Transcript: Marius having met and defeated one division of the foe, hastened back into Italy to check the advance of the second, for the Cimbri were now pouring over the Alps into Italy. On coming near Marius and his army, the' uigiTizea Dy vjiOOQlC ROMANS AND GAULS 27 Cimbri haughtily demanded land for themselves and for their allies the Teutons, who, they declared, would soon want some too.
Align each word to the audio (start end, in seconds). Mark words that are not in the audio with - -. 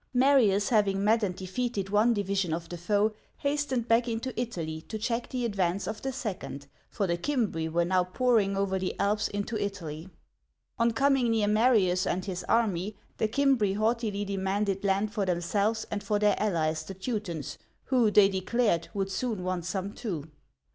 Marius 0.15 0.69
having 0.69 1.03
met 1.03 1.21
and 1.21 1.35
defeated 1.35 1.91
one 1.91 2.11
division 2.11 2.55
of 2.55 2.67
the 2.69 2.77
foe, 2.79 3.13
hastened 3.37 3.87
back 3.87 4.07
into 4.07 4.33
Italy 4.35 4.81
to 4.87 4.97
check 4.97 5.29
the 5.29 5.45
advance 5.45 5.87
of 5.87 6.01
the 6.01 6.11
second, 6.11 6.65
for 6.89 7.05
the 7.05 7.17
Cimbri 7.23 7.69
were 7.69 7.85
now 7.85 8.03
pouring 8.03 8.57
over 8.57 8.79
the 8.79 8.99
Alps 8.99 9.27
into 9.27 9.55
Italy. 9.63 10.09
On 10.79 10.89
coming 10.89 11.29
near 11.29 11.47
Marius 11.47 12.07
and 12.07 12.25
his 12.25 12.43
army, 12.45 12.95
the' 13.19 13.27
uigiTizea 13.27 13.27
Dy 13.27 13.27
vjiOOQlC 13.27 13.29
ROMANS 13.29 13.29
AND 13.29 13.29
GAULS 13.29 13.57
27 13.57 13.57
Cimbri 13.59 13.73
haughtily 13.73 14.25
demanded 14.25 14.83
land 14.83 15.13
for 15.13 15.25
themselves 15.27 15.87
and 15.91 16.03
for 16.03 16.17
their 16.17 16.35
allies 16.41 16.83
the 16.83 16.93
Teutons, 16.95 17.57
who, 17.83 18.09
they 18.09 18.27
declared, 18.27 18.87
would 18.95 19.11
soon 19.11 19.43
want 19.43 19.65
some 19.65 19.93
too. 19.93 20.27